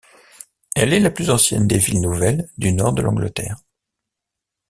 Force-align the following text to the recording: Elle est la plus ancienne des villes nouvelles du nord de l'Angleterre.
Elle 0.73 0.93
est 0.93 0.99
la 0.99 1.11
plus 1.11 1.29
ancienne 1.29 1.67
des 1.67 1.77
villes 1.77 2.01
nouvelles 2.01 2.49
du 2.57 2.73
nord 2.73 2.93
de 2.93 3.03
l'Angleterre. 3.03 3.57